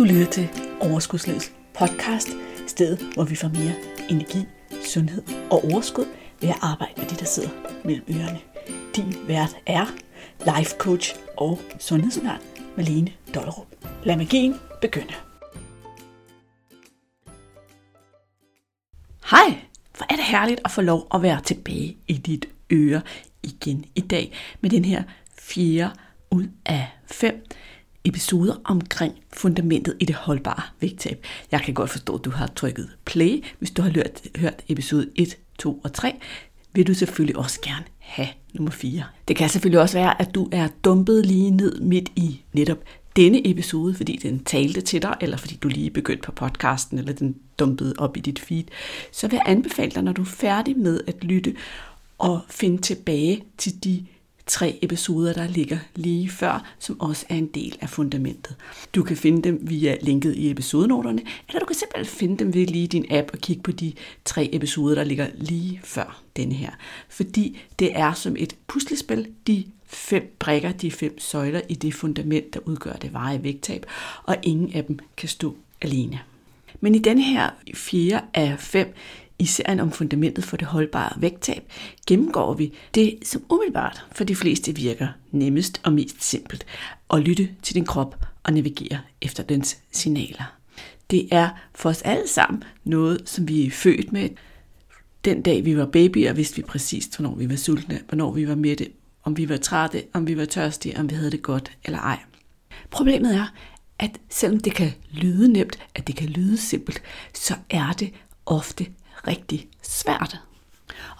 [0.00, 0.48] Du lytter til
[0.80, 2.28] Overskudslivets podcast,
[2.66, 3.74] stedet hvor vi får mere
[4.10, 4.46] energi,
[4.84, 6.04] sundhed og overskud
[6.40, 7.48] ved at arbejde med det, der sidder
[7.84, 8.40] mellem ørerne.
[8.96, 9.86] Din vært er
[10.56, 12.40] life coach og sundhedsundern
[12.76, 13.66] Malene Dollerup.
[14.04, 15.14] Lad magien begynde.
[19.30, 19.58] Hej,
[19.96, 23.00] hvor er det herligt at få lov at være tilbage i dit øre
[23.42, 25.02] igen i dag med den her
[25.38, 25.90] fjerde
[26.30, 27.46] ud af fem
[28.04, 31.24] episoder omkring fundamentet i det holdbare vægttab.
[31.50, 33.44] Jeg kan godt forstå, at du har trykket play.
[33.58, 36.14] Hvis du har hørt, hørt episode 1, 2 og 3,
[36.72, 39.04] vil du selvfølgelig også gerne have nummer 4.
[39.28, 42.78] Det kan selvfølgelig også være, at du er dumpet lige ned midt i netop
[43.16, 47.12] denne episode, fordi den talte til dig, eller fordi du lige begyndte på podcasten, eller
[47.12, 48.64] den dumpede op i dit feed,
[49.12, 51.54] så vil jeg anbefale dig, når du er færdig med at lytte,
[52.18, 54.06] og finde tilbage til de
[54.50, 58.56] tre episoder, der ligger lige før, som også er en del af fundamentet.
[58.94, 62.66] Du kan finde dem via linket i episodenoterne, eller du kan simpelthen finde dem ved
[62.66, 63.92] lige din app og kigge på de
[64.24, 66.70] tre episoder, der ligger lige før denne her.
[67.08, 72.54] Fordi det er som et puslespil, de fem brikker, de fem søjler i det fundament,
[72.54, 73.86] der udgør det veje vægttab,
[74.24, 76.20] og ingen af dem kan stå alene.
[76.80, 78.94] Men i denne her fjerde af fem
[79.40, 81.62] i serien om fundamentet for det holdbare vægttab,
[82.06, 86.66] gennemgår vi det, som umiddelbart for de fleste virker nemmest og mest simpelt,
[87.14, 90.56] at lytte til din krop og navigere efter dens signaler.
[91.10, 94.28] Det er for os alle sammen noget, som vi er født med.
[95.24, 98.54] Den dag vi var babyer, vidste vi præcis, hvornår vi var sultne, hvornår vi var
[98.54, 98.88] mætte,
[99.24, 102.18] om vi var trætte, om vi var tørstige, om vi havde det godt eller ej.
[102.90, 103.46] Problemet er,
[103.98, 107.02] at selvom det kan lyde nemt, at det kan lyde simpelt,
[107.34, 108.12] så er det
[108.46, 108.86] ofte
[109.26, 110.40] rigtig svært.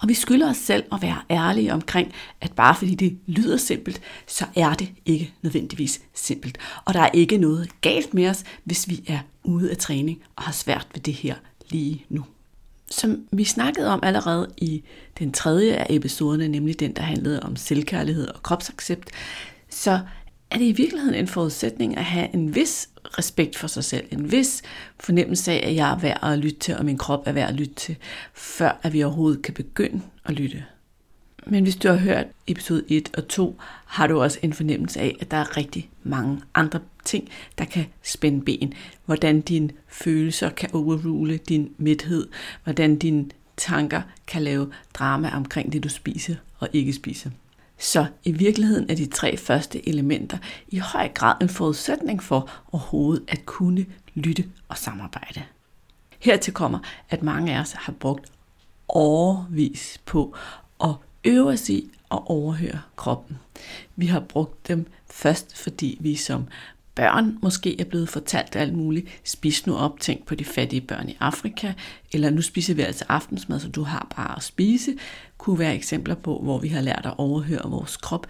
[0.01, 4.01] Og vi skylder os selv at være ærlige omkring, at bare fordi det lyder simpelt,
[4.27, 6.57] så er det ikke nødvendigvis simpelt.
[6.85, 10.43] Og der er ikke noget galt med os, hvis vi er ude af træning og
[10.43, 11.35] har svært ved det her
[11.69, 12.25] lige nu.
[12.89, 14.83] Som vi snakkede om allerede i
[15.19, 19.09] den tredje af episoderne, nemlig den, der handlede om selvkærlighed og kropsaccept,
[19.69, 19.99] så
[20.51, 24.31] er det i virkeligheden en forudsætning at have en vis respekt for sig selv, en
[24.31, 24.61] vis
[24.99, 27.55] fornemmelse af, at jeg er værd at lytte til, og min krop er værd at
[27.55, 27.95] lytte til,
[28.33, 30.65] før at vi overhovedet kan begynde at lytte.
[31.45, 35.15] Men hvis du har hørt episode 1 og 2, har du også en fornemmelse af,
[35.19, 38.73] at der er rigtig mange andre ting, der kan spænde ben.
[39.05, 42.27] Hvordan dine følelser kan overrule din midthed,
[42.63, 43.25] hvordan dine
[43.57, 47.29] tanker kan lave drama omkring det, du spiser og ikke spiser.
[47.81, 50.37] Så i virkeligheden er de tre første elementer
[50.67, 55.43] i høj grad en forudsætning for overhovedet at kunne lytte og samarbejde.
[56.19, 58.31] Hertil kommer, at mange af os har brugt
[58.87, 60.35] overvis på
[60.83, 63.37] at øve os i at overhøre kroppen.
[63.95, 66.47] Vi har brugt dem først, fordi vi som
[66.95, 69.07] børn måske er blevet fortalt alt muligt.
[69.23, 71.73] Spis nu op, tænk på de fattige børn i Afrika,
[72.11, 74.95] eller nu spiser vi altså aftensmad, så du har bare at spise,
[75.41, 78.27] kunne være eksempler på, hvor vi har lært at overhøre vores krop.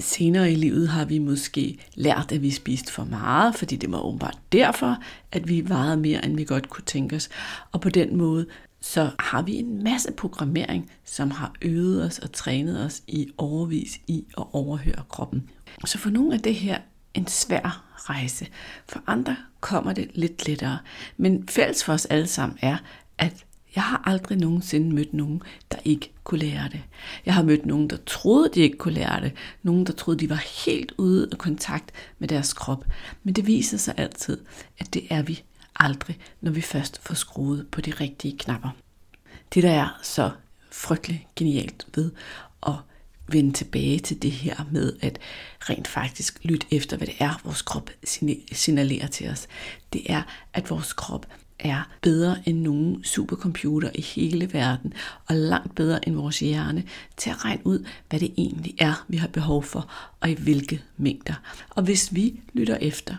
[0.00, 4.00] Senere i livet har vi måske lært, at vi spiste for meget, fordi det var
[4.00, 4.96] åbenbart derfor,
[5.32, 7.28] at vi vejede mere, end vi godt kunne tænke os.
[7.72, 8.46] Og på den måde,
[8.80, 14.00] så har vi en masse programmering, som har øvet os og trænet os i overvis
[14.06, 15.50] i at overhøre kroppen.
[15.84, 16.78] Så for nogle af det her
[17.14, 18.46] en svær rejse.
[18.88, 20.78] For andre kommer det lidt lettere.
[21.16, 22.76] Men fælles for os alle sammen er,
[23.18, 23.45] at
[23.76, 25.42] jeg har aldrig nogensinde mødt nogen,
[25.72, 26.82] der ikke kunne lære det.
[27.26, 29.32] Jeg har mødt nogen, der troede, de ikke kunne lære det.
[29.62, 32.84] Nogen, der troede, de var helt ude af kontakt med deres krop.
[33.22, 34.38] Men det viser sig altid,
[34.78, 35.42] at det er vi
[35.80, 38.70] aldrig, når vi først får skruet på de rigtige knapper.
[39.54, 40.30] Det, der er så
[40.72, 42.10] frygtelig genialt ved
[42.66, 42.74] at
[43.28, 45.18] vende tilbage til det her med at
[45.60, 47.90] rent faktisk lytte efter, hvad det er, vores krop
[48.52, 49.46] signalerer til os.
[49.92, 50.22] Det er,
[50.52, 51.26] at vores krop
[51.58, 54.92] er bedre end nogen supercomputer i hele verden,
[55.26, 56.84] og langt bedre end vores hjerne
[57.16, 59.90] til at regne ud, hvad det egentlig er, vi har behov for,
[60.20, 61.34] og i hvilke mængder.
[61.70, 63.16] Og hvis vi lytter efter,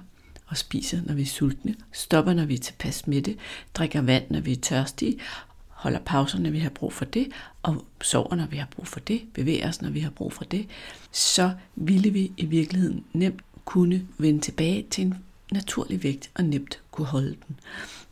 [0.48, 3.38] og spiser, når vi er sultne, stopper, når vi er tilpas med det,
[3.74, 5.20] drikker vand, når vi er tørstige,
[5.68, 7.28] holder pauser, når vi har brug for det,
[7.64, 10.44] og sover, når vi har brug for det, bevæger os, når vi har brug for
[10.44, 10.68] det,
[11.12, 15.16] så ville vi i virkeligheden nemt kunne vende tilbage til en
[15.52, 17.60] naturlig vægt og nemt kunne holde den.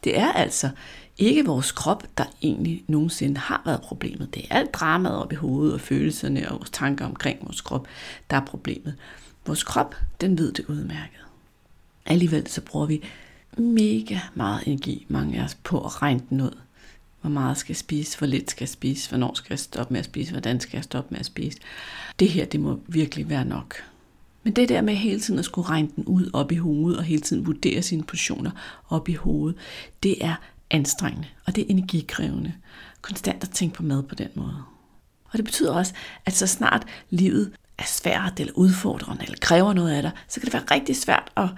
[0.03, 0.69] Det er altså
[1.17, 4.33] ikke vores krop, der egentlig nogensinde har været problemet.
[4.33, 7.87] Det er alt dramaet op i hovedet og følelserne og vores tanker omkring vores krop,
[8.29, 8.95] der er problemet.
[9.45, 11.19] Vores krop, den ved det udmærket.
[12.05, 13.03] Alligevel så bruger vi
[13.57, 16.57] mega meget energi, mange af os, på at regne den ud.
[17.21, 18.17] Hvor meget skal jeg spise?
[18.17, 19.09] Hvor lidt skal jeg spise?
[19.09, 20.31] Hvornår skal jeg stoppe med at spise?
[20.31, 21.57] Hvordan skal jeg stoppe med at spise?
[22.19, 23.75] Det her, det må virkelig være nok.
[24.45, 27.03] Men det der med hele tiden at skulle regne den ud op i hovedet, og
[27.03, 28.51] hele tiden vurdere sine positioner
[28.89, 29.57] op i hovedet,
[30.03, 30.35] det er
[30.71, 32.53] anstrengende, og det er energikrævende.
[33.01, 34.55] Konstant at tænke på mad på den måde.
[35.25, 35.93] Og det betyder også,
[36.25, 40.45] at så snart livet er svært eller udfordrende eller kræver noget af dig, så kan
[40.45, 41.49] det være rigtig svært at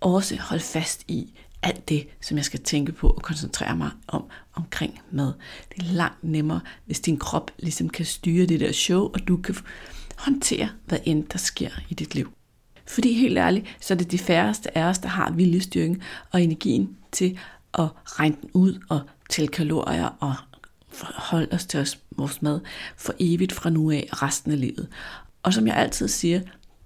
[0.00, 1.32] også holde fast i
[1.62, 5.32] alt det, som jeg skal tænke på og koncentrere mig om omkring mad.
[5.74, 9.36] Det er langt nemmere, hvis din krop ligesom kan styre det der show, og du
[9.36, 9.56] kan
[10.16, 12.35] håndtere, hvad end der sker i dit liv.
[12.86, 16.02] Fordi helt ærligt, så er det de færreste af os, der har viljestyrken
[16.32, 17.38] og energien til
[17.74, 19.00] at regne den ud og
[19.30, 20.34] tælle kalorier og
[21.14, 22.60] holde os til os, vores mad
[22.96, 24.88] for evigt fra nu af resten af livet.
[25.42, 26.40] Og som jeg altid siger,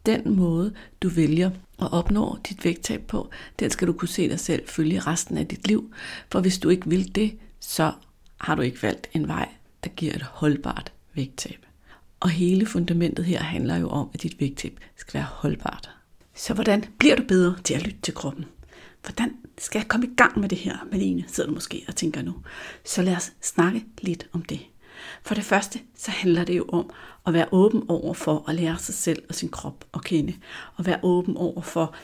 [0.06, 4.40] den måde, du vælger at opnå dit vægttab på, den skal du kunne se dig
[4.40, 5.94] selv følge resten af dit liv.
[6.32, 7.92] For hvis du ikke vil det, så
[8.40, 9.48] har du ikke valgt en vej,
[9.84, 11.66] der giver et holdbart vægttab.
[12.20, 15.90] Og hele fundamentet her handler jo om, at dit vægttab skal være holdbart.
[16.34, 18.44] Så hvordan bliver du bedre til at lytte til kroppen?
[19.02, 20.76] Hvordan skal jeg komme i gang med det her?
[20.92, 22.34] Malene sidder du måske og tænker nu.
[22.84, 24.60] Så lad os snakke lidt om det.
[25.22, 26.90] For det første, så handler det jo om
[27.26, 30.34] at være åben over for at lære sig selv og sin krop at kende.
[30.76, 31.94] Og være åben over for,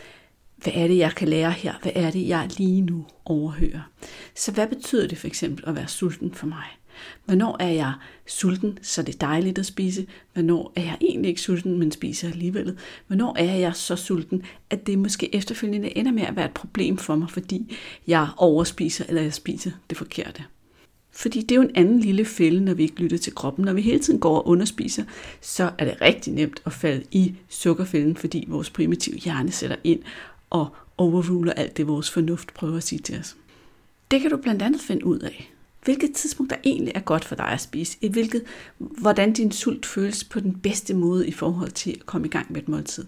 [0.57, 1.75] hvad er det, jeg kan lære her?
[1.83, 3.91] Hvad er det, jeg lige nu overhører?
[4.35, 6.67] Så hvad betyder det for eksempel at være sulten for mig?
[7.25, 7.93] Hvornår er jeg
[8.26, 10.06] sulten, så det er dejligt at spise?
[10.32, 12.78] Hvornår er jeg egentlig ikke sulten, men spiser alligevel?
[13.06, 16.96] Hvornår er jeg så sulten, at det måske efterfølgende ender med at være et problem
[16.96, 17.76] for mig, fordi
[18.06, 20.44] jeg overspiser eller jeg spiser det forkerte?
[21.10, 23.64] Fordi det er jo en anden lille fælde, når vi ikke lytter til kroppen.
[23.64, 25.04] Når vi hele tiden går og underspiser,
[25.40, 30.00] så er det rigtig nemt at falde i sukkerfælden, fordi vores primitive hjerne sætter ind
[30.50, 33.37] og overruler alt det, vores fornuft prøver at sige til os.
[34.10, 35.52] Det kan du blandt andet finde ud af.
[35.87, 37.99] Hvilket tidspunkt der egentlig er godt for dig at spise.
[38.00, 38.43] I hvilket,
[38.79, 42.53] hvordan din sult føles på den bedste måde i forhold til at komme i gang
[42.53, 43.05] med et måltid.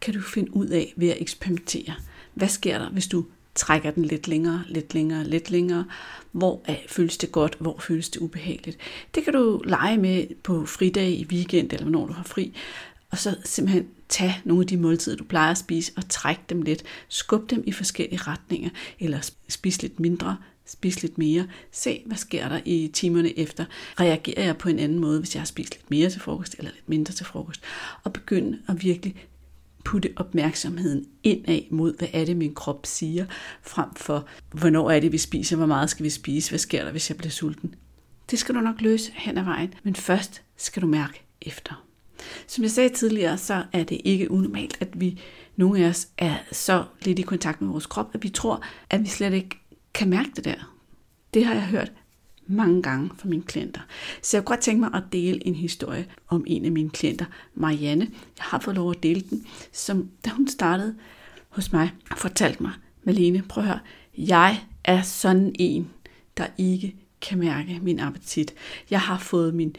[0.00, 1.94] Kan du finde ud af ved at eksperimentere.
[2.34, 5.84] Hvad sker der, hvis du trækker den lidt længere, lidt længere, lidt længere.
[6.32, 8.78] Hvor er, føles det godt, hvor føles det ubehageligt.
[9.14, 12.54] Det kan du lege med på fridag i weekend, eller når du har fri.
[13.10, 16.62] Og så simpelthen tage nogle af de måltider, du plejer at spise, og trække dem
[16.62, 16.82] lidt.
[17.08, 18.70] Skub dem i forskellige retninger,
[19.00, 20.36] eller spis lidt mindre,
[20.68, 21.46] spise lidt mere.
[21.72, 23.64] Se, hvad sker der i timerne efter.
[24.00, 26.70] Reagerer jeg på en anden måde, hvis jeg har spist lidt mere til frokost, eller
[26.70, 27.60] lidt mindre til frokost?
[28.04, 29.14] Og begynde at virkelig
[29.84, 33.26] putte opmærksomheden indad mod, hvad er det, min krop siger,
[33.62, 36.90] frem for, hvornår er det, vi spiser, hvor meget skal vi spise, hvad sker der,
[36.90, 37.74] hvis jeg bliver sulten.
[38.30, 41.84] Det skal du nok løse hen ad vejen, men først skal du mærke efter.
[42.46, 45.20] Som jeg sagde tidligere, så er det ikke unormalt, at vi,
[45.56, 49.00] nogle af os, er så lidt i kontakt med vores krop, at vi tror, at
[49.00, 49.60] vi slet ikke
[49.98, 50.74] kan mærke det der.
[51.34, 51.92] Det har jeg hørt
[52.46, 53.80] mange gange fra mine klienter.
[54.22, 57.24] Så jeg kunne godt tænke mig at dele en historie om en af mine klienter,
[57.54, 58.04] Marianne.
[58.38, 60.94] Jeg har fået lov at dele den, som da hun startede
[61.48, 62.72] hos mig, fortalte mig,
[63.04, 63.80] Malene, prøv at høre,
[64.18, 65.90] jeg er sådan en,
[66.36, 68.54] der ikke kan mærke min appetit.
[68.90, 69.76] Jeg har fået min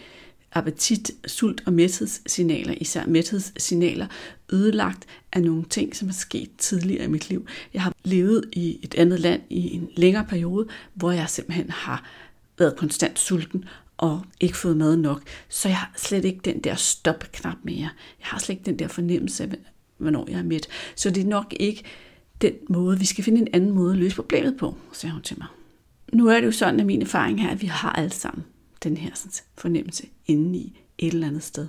[0.53, 4.07] appetit, sult og mæthedssignaler, især mæthedssignaler,
[4.53, 7.47] ødelagt af nogle ting, som er sket tidligere i mit liv.
[7.73, 12.03] Jeg har levet i et andet land i en længere periode, hvor jeg simpelthen har
[12.57, 13.65] været konstant sulten
[13.97, 15.21] og ikke fået mad nok.
[15.49, 17.89] Så jeg har slet ikke den der stopknap mere.
[18.19, 19.49] Jeg har slet ikke den der fornemmelse af,
[19.97, 20.67] hvornår jeg er mæt.
[20.95, 21.83] Så det er nok ikke
[22.41, 25.37] den måde, vi skal finde en anden måde at løse problemet på, sagde hun til
[25.39, 25.47] mig.
[26.13, 28.45] Nu er det jo sådan, at min erfaring her, at vi har alle sammen
[28.83, 31.67] den her sådan, fornemmelse inde i et eller andet sted.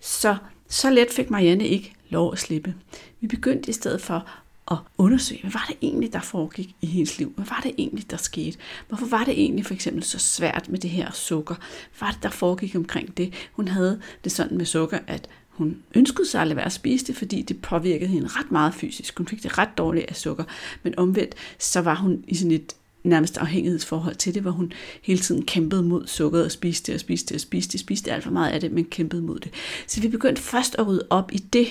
[0.00, 0.36] Så,
[0.68, 2.74] så let fik Marianne ikke lov at slippe.
[3.20, 4.28] Vi begyndte i stedet for
[4.70, 7.32] at undersøge, hvad var det egentlig, der foregik i hendes liv?
[7.36, 8.58] Hvad var det egentlig, der skete?
[8.88, 11.54] Hvorfor var det egentlig for eksempel så svært med det her sukker?
[11.54, 13.34] Hvad var det, der foregik omkring det?
[13.52, 17.06] Hun havde det sådan med sukker, at hun ønskede sig at lade være at spise
[17.06, 19.18] det, fordi det påvirkede hende ret meget fysisk.
[19.18, 20.44] Hun fik det ret dårligt af sukker.
[20.82, 22.72] Men omvendt, så var hun i sådan et
[23.04, 27.34] nærmest afhængighedsforhold til det, hvor hun hele tiden kæmpede mod sukkeret og spiste og spiste
[27.34, 29.52] og spiste, spiste alt for meget af det, men kæmpede mod det.
[29.86, 31.68] Så vi begyndte først at rydde op i det,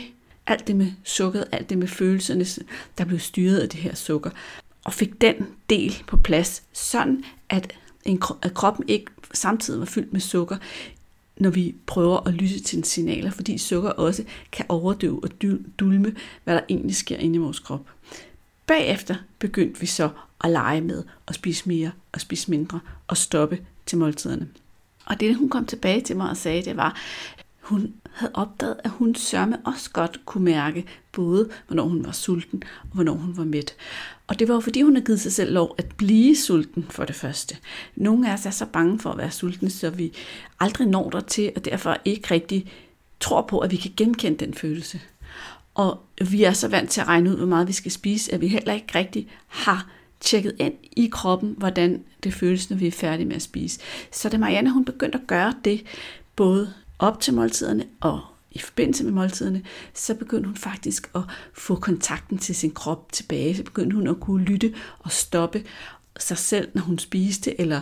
[0.47, 2.45] alt det med sukkeret, alt det med følelserne,
[2.97, 4.29] der blev styret af det her sukker,
[4.83, 5.35] og fik den
[5.69, 7.73] del på plads, sådan at,
[8.05, 10.57] en, at kroppen ikke samtidig var fyldt med sukker,
[11.37, 15.29] når vi prøver at lytte til signaler, fordi sukker også kan overdøve og
[15.79, 17.89] dulme, hvad der egentlig sker inde i vores krop.
[18.67, 20.09] Bagefter begyndte vi så
[20.43, 24.47] at lege med at spise mere og spise mindre og stoppe til måltiderne.
[25.05, 26.97] Og det, hun kom tilbage til mig og sagde, det var,
[27.61, 32.63] hun havde opdaget, at hun sørme også godt kunne mærke, både hvornår hun var sulten
[32.81, 33.75] og hvornår hun var mæt.
[34.27, 37.05] Og det var jo fordi, hun havde givet sig selv lov at blive sulten for
[37.05, 37.57] det første.
[37.95, 40.13] Nogle af os er så bange for at være sulten, så vi
[40.59, 42.71] aldrig når der til, og derfor ikke rigtig
[43.19, 45.01] tror på, at vi kan genkende den følelse.
[45.77, 48.41] Og vi er så vant til at regne ud, hvor meget vi skal spise, at
[48.41, 52.91] vi heller ikke rigtig har tjekket ind i kroppen, hvordan det føles, når vi er
[52.91, 53.79] færdige med at spise.
[54.11, 55.83] Så da Marianne hun begyndte at gøre det,
[56.35, 61.21] både op til måltiderne og i forbindelse med måltiderne, så begyndte hun faktisk at
[61.53, 63.55] få kontakten til sin krop tilbage.
[63.55, 65.63] Så begyndte hun at kunne lytte og stoppe
[66.19, 67.81] sig selv, når hun spiste, eller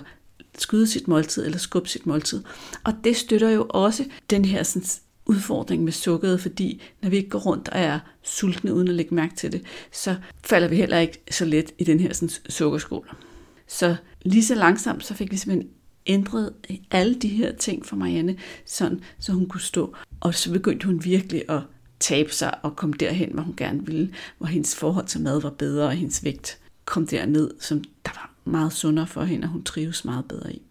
[0.58, 2.44] skyde sit måltid, eller skubbe sit måltid.
[2.84, 4.88] Og det støtter jo også den her sådan,
[5.25, 9.15] udfordring med sukkeret, fordi når vi ikke går rundt og er sultne uden at lægge
[9.15, 13.15] mærke til det, så falder vi heller ikke så let i den her sådan, sukkerskål.
[13.67, 15.72] Så lige så langsomt, så fik vi simpelthen
[16.08, 16.53] ændret
[16.91, 19.96] alle de her ting for Marianne, sådan, så hun kunne stå.
[20.20, 21.62] Og så begyndte hun virkelig at
[22.00, 25.50] tabe sig og komme derhen, hvor hun gerne ville, hvor hendes forhold til mad var
[25.50, 29.63] bedre, og hendes vægt kom derned, som der var meget sundere for hende, og hun
[29.63, 30.62] trives meget bedre i.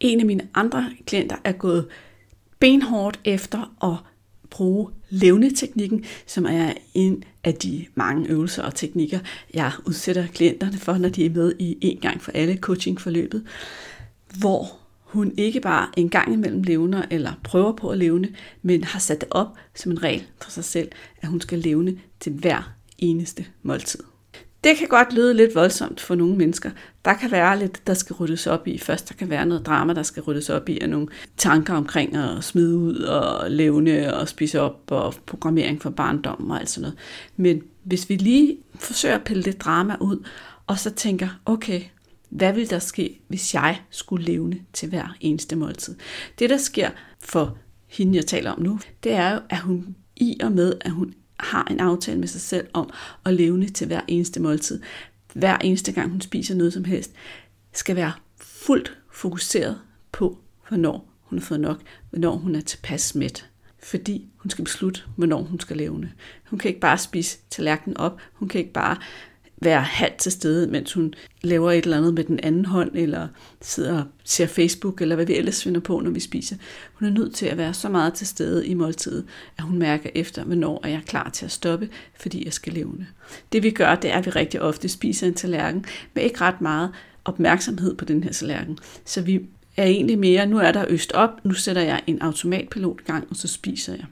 [0.00, 1.86] En af mine andre klienter er gået
[2.60, 4.10] benhårdt efter at
[4.50, 9.18] bruge levneteknikken, som er en af de mange øvelser og teknikker,
[9.54, 13.46] jeg udsætter klienterne for, når de er med i en gang for alle coachingforløbet,
[14.38, 18.28] hvor hun ikke bare en gang imellem levner eller prøver på at levne,
[18.62, 20.88] men har sat det op som en regel for sig selv,
[21.22, 24.09] at hun skal levne til hver eneste måltid.
[24.64, 26.70] Det kan godt lyde lidt voldsomt for nogle mennesker.
[27.04, 28.78] Der kan være lidt, der skal ryddes op i.
[28.78, 32.16] Først der kan være noget drama, der skal ryddes op i, og nogle tanker omkring
[32.16, 36.82] at smide ud og levne og spise op og programmering for barndommen og alt sådan
[36.82, 36.98] noget.
[37.36, 40.26] Men hvis vi lige forsøger at pille det drama ud,
[40.66, 41.82] og så tænker, okay,
[42.28, 45.96] hvad vil der ske, hvis jeg skulle levne til hver eneste måltid?
[46.38, 46.90] Det, der sker
[47.20, 50.90] for hende, jeg taler om nu, det er jo, at hun i og med, at
[50.90, 52.90] hun har en aftale med sig selv om
[53.24, 54.82] at levne til hver eneste måltid.
[55.34, 57.12] Hver eneste gang hun spiser noget som helst,
[57.72, 59.78] skal være fuldt fokuseret
[60.12, 61.80] på, hvornår hun har fået nok,
[62.10, 63.46] hvornår hun er tilpas mæt.
[63.82, 66.12] Fordi hun skal beslutte, hvornår hun skal levne.
[66.50, 68.20] Hun kan ikke bare spise tallerkenen op.
[68.32, 68.96] Hun kan ikke bare
[69.60, 73.28] være halvt til stede, mens hun laver et eller andet med den anden hånd, eller
[73.60, 76.56] sidder og ser Facebook, eller hvad vi ellers finder på, når vi spiser.
[76.94, 79.24] Hun er nødt til at være så meget til stede i måltidet,
[79.58, 81.88] at hun mærker efter, hvornår er jeg klar til at stoppe,
[82.20, 83.06] fordi jeg skal levende.
[83.52, 86.60] Det vi gør, det er, at vi rigtig ofte spiser en tallerken, med ikke ret
[86.60, 86.90] meget
[87.24, 88.78] opmærksomhed på den her tallerken.
[89.04, 89.40] Så vi
[89.76, 93.36] er egentlig mere, nu er der øst op, nu sætter jeg en automatpilot gang, og
[93.36, 94.04] så spiser jeg.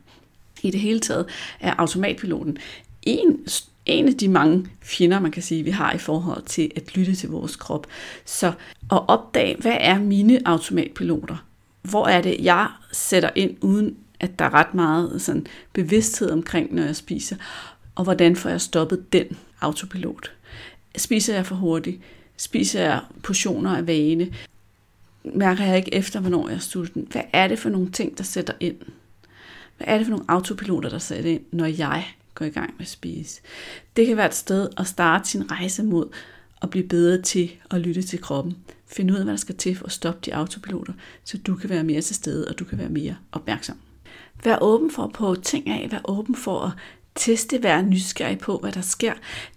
[0.63, 1.27] I det hele taget
[1.61, 2.59] er automatpiloten
[3.03, 3.49] en
[3.89, 7.15] en af de mange fjender, man kan sige, vi har i forhold til at lytte
[7.15, 7.87] til vores krop.
[8.25, 8.47] Så
[8.93, 11.45] at opdage, hvad er mine automatpiloter?
[11.83, 16.75] Hvor er det, jeg sætter ind, uden at der er ret meget sådan, bevidsthed omkring,
[16.75, 17.37] når jeg spiser?
[17.95, 19.27] Og hvordan får jeg stoppet den
[19.61, 20.33] autopilot?
[20.97, 22.01] Spiser jeg for hurtigt?
[22.37, 24.33] Spiser jeg portioner af vane?
[25.25, 27.07] Mærker jeg ikke efter, hvornår jeg er sulten?
[27.11, 28.77] Hvad er det for nogle ting, der sætter ind?
[29.77, 32.05] Hvad er det for nogle autopiloter, der sætter ind, når jeg
[32.39, 33.41] gå i gang med at spise.
[33.97, 36.09] Det kan være et sted at starte sin rejse mod
[36.63, 38.57] at blive bedre til at lytte til kroppen.
[38.87, 40.93] Finde ud af, hvad der skal til for at stoppe de autopiloter,
[41.25, 43.77] så du kan være mere til stede, og du kan være mere opmærksom.
[44.45, 46.73] Vær åben for at prøve ting af, vær åben for at
[47.15, 49.13] teste, være nysgerrig på, hvad der sker.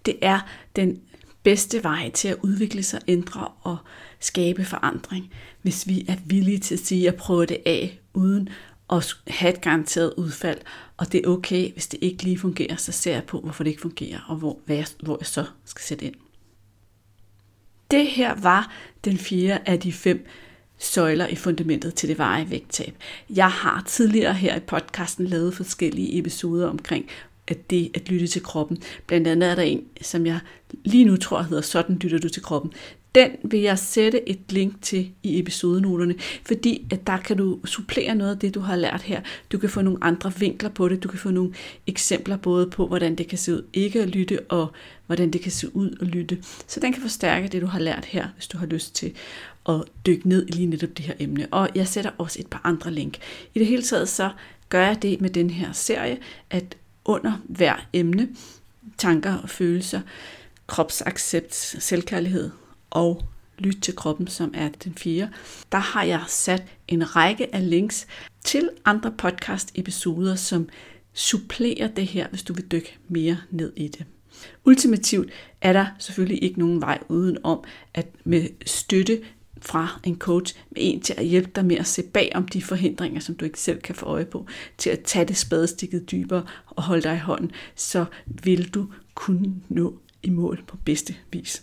[0.06, 0.40] Det er
[0.76, 1.00] den
[1.42, 3.76] bedste vej til at udvikle sig, ændre og
[4.20, 8.48] skabe forandring, hvis vi er villige til at sige at prøve det af, uden
[8.92, 10.58] og have et garanteret udfald,
[10.96, 13.70] og det er okay, hvis det ikke lige fungerer, så ser jeg på, hvorfor det
[13.70, 16.14] ikke fungerer, og hvor, hvad jeg, hvor jeg så skal sætte ind.
[17.90, 18.72] Det her var
[19.04, 20.26] den fjerde af de fem
[20.78, 22.94] søjler i fundamentet til det varige vægttab.
[23.30, 27.06] Jeg har tidligere her i podcasten lavet forskellige episoder omkring
[27.48, 28.82] at det at lytte til kroppen.
[29.06, 30.40] Blandt andet er der en, som jeg
[30.84, 32.72] lige nu tror hedder Sådan lytter du til kroppen.
[33.14, 36.14] Den vil jeg sætte et link til i episodenoterne,
[36.44, 39.20] fordi at der kan du supplere noget af det, du har lært her.
[39.52, 41.02] Du kan få nogle andre vinkler på det.
[41.02, 41.54] Du kan få nogle
[41.86, 44.72] eksempler både på, hvordan det kan se ud ikke at lytte, og
[45.06, 46.38] hvordan det kan se ud at lytte.
[46.66, 49.12] Så den kan forstærke det, du har lært her, hvis du har lyst til
[49.68, 51.46] at dykke ned i lige netop det her emne.
[51.50, 53.18] Og jeg sætter også et par andre link.
[53.54, 54.30] I det hele taget så
[54.68, 56.18] gør jeg det med den her serie,
[56.50, 58.28] at under hver emne,
[58.98, 60.00] tanker og følelser,
[60.66, 62.50] kropsaccept, selvkærlighed,
[62.92, 63.22] og
[63.58, 65.30] Lyt til kroppen, som er den fire,
[65.72, 68.06] der har jeg sat en række af links
[68.44, 70.68] til andre podcast-episoder, som
[71.12, 74.06] supplerer det her, hvis du vil dykke mere ned i det.
[74.64, 75.30] Ultimativt
[75.60, 79.20] er der selvfølgelig ikke nogen vej uden om at med støtte
[79.60, 82.62] fra en coach med en til at hjælpe dig med at se bag om de
[82.62, 84.46] forhindringer, som du ikke selv kan få øje på,
[84.78, 89.54] til at tage det spadestikket dybere og holde dig i hånden, så vil du kunne
[89.68, 91.62] nå i mål på bedste vis.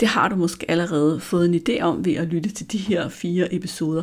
[0.00, 3.08] Det har du måske allerede fået en idé om ved at lytte til de her
[3.08, 4.02] fire episoder,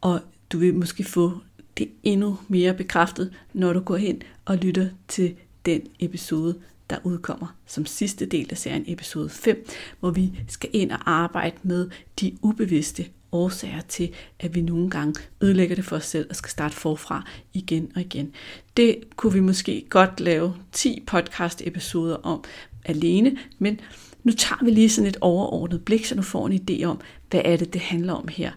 [0.00, 0.20] og
[0.52, 1.32] du vil måske få
[1.78, 5.34] det endnu mere bekræftet, når du går hen og lytter til
[5.66, 6.58] den episode,
[6.90, 9.66] der udkommer som sidste del af serien episode 5,
[10.00, 11.90] hvor vi skal ind og arbejde med
[12.20, 16.50] de ubevidste årsager til, at vi nogle gange ødelægger det for os selv og skal
[16.50, 18.32] starte forfra igen og igen.
[18.76, 22.44] Det kunne vi måske godt lave 10 podcast episoder om
[22.84, 23.80] alene, men
[24.24, 27.40] nu tager vi lige sådan et overordnet blik, så du får en idé om, hvad
[27.44, 28.52] er det, det handler om her?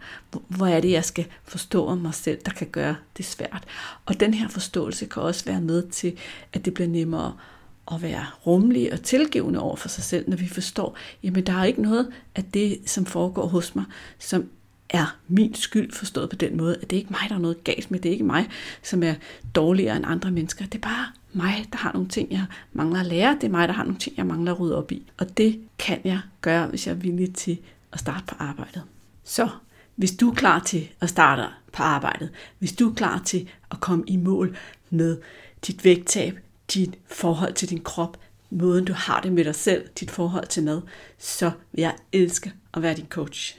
[0.48, 3.64] Hvor er det, jeg skal forstå om mig selv, der kan gøre det svært?
[4.06, 6.18] Og den her forståelse kan også være med til,
[6.54, 7.34] at det bliver nemmere
[7.92, 11.64] at være rummelig og tilgivende over for sig selv, når vi forstår, jamen der er
[11.64, 13.86] ikke noget af det, som foregår hos mig,
[14.20, 14.50] som
[14.90, 17.64] er min skyld forstået på den måde, at det er ikke mig, der er noget
[17.64, 18.50] galt med, det er ikke mig,
[18.84, 19.14] som er
[19.56, 23.06] dårligere end andre mennesker, det er bare mig, der har nogle ting, jeg mangler at
[23.06, 25.12] lære, det er mig, der har nogle ting, jeg mangler at rydde op i.
[25.18, 27.58] Og det kan jeg gøre, hvis jeg er villig til
[27.94, 28.84] at starte på arbejdet.
[29.24, 29.50] Så
[29.96, 33.80] hvis du er klar til at starte på arbejdet, hvis du er klar til at
[33.80, 34.58] komme i mål
[34.90, 35.18] med
[35.68, 36.40] dit vægttab,
[36.74, 38.18] dit forhold til din krop,
[38.50, 40.82] måden du har det med dig selv, dit forhold til mad,
[41.18, 43.58] så vil jeg elske at være din coach.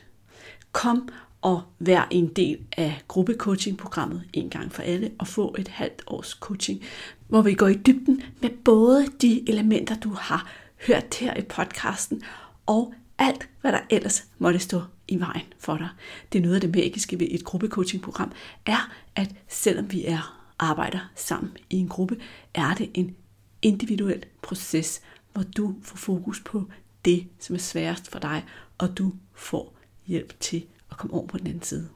[0.73, 1.09] Kom
[1.43, 6.31] og være en del af gruppecoaching-programmet en gang for alle og få et halvt års
[6.31, 6.83] coaching,
[7.29, 10.51] hvor vi går i dybden med både de elementer, du har
[10.87, 12.23] hørt her i podcasten,
[12.67, 15.89] og alt, hvad der ellers måtte stå i vejen for dig.
[16.33, 18.33] Det er noget af det magiske ved et gruppecoaching-program,
[18.67, 22.21] er, at selvom vi er arbejder sammen i en gruppe,
[22.55, 23.17] er det en
[23.63, 26.65] individuel proces, hvor du får fokus på
[27.05, 28.45] det, som er sværest for dig,
[28.79, 31.89] og du får hjælp til og komme over på den anden side.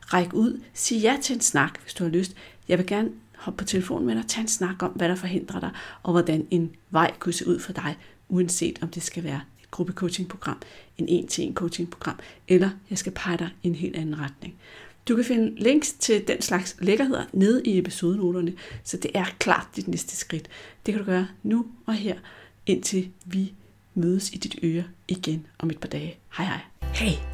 [0.00, 2.36] Ræk ud, sig ja til en snak, hvis du har lyst.
[2.68, 5.60] Jeg vil gerne hoppe på telefonen med dig, tage en snak om, hvad der forhindrer
[5.60, 5.70] dig,
[6.02, 7.96] og hvordan en vej kunne se ud for dig,
[8.28, 10.58] uanset om det skal være et gruppecoaching-program,
[10.98, 14.54] en en-til-en coaching-program, eller jeg skal pege dig i en helt anden retning.
[15.08, 18.52] Du kan finde links til den slags lækkerheder nede i episodenoterne,
[18.84, 20.48] så det er klart dit næste skridt.
[20.86, 22.16] Det kan du gøre nu og her,
[22.66, 23.52] indtil vi
[23.94, 26.18] mødes i dit øre igen om et par dage.
[26.36, 26.60] Hej hej.
[26.94, 27.33] Hey,